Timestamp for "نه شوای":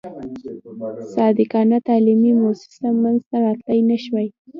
3.89-4.27